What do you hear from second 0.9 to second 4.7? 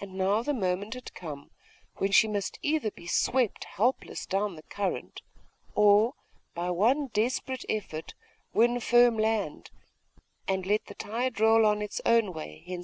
had come when she must either be swept helpless down the